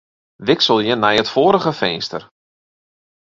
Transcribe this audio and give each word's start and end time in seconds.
Wikselje 0.45 0.95
nei 0.97 1.15
it 1.21 1.31
foarige 1.33 1.73
finster. 1.81 2.21